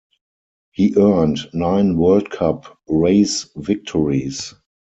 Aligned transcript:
He 0.71 0.95
earned 0.97 1.47
nine 1.53 1.95
World 1.95 2.31
Cup 2.31 2.75
race 2.87 3.47
victories. 3.55 4.55